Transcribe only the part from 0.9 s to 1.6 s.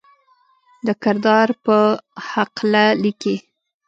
کردار